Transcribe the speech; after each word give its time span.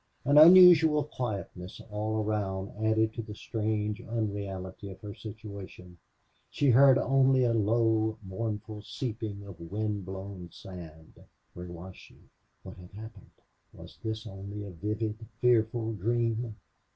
An 0.25 0.35
unusual 0.39 1.03
quietness 1.03 1.79
all 1.91 2.23
around 2.23 2.71
added 2.83 3.13
to 3.13 3.21
the 3.21 3.35
strange 3.35 4.01
unreality 4.01 4.89
of 4.89 4.99
her 5.01 5.13
situation. 5.13 5.99
She 6.49 6.71
heard 6.71 6.97
only 6.97 7.43
a 7.43 7.53
low, 7.53 8.17
mournful 8.23 8.81
seeping 8.81 9.43
of 9.45 9.59
wind 9.59 10.03
blown 10.03 10.49
sand. 10.51 11.23
Where 11.53 11.67
was 11.69 11.95
she? 11.95 12.17
What 12.63 12.77
had 12.77 12.89
happened? 12.93 13.29
Was 13.73 13.99
this 14.03 14.25
only 14.25 14.63
a 14.63 14.71
vivid, 14.71 15.23
fearful 15.39 15.93
dream? 15.93 16.55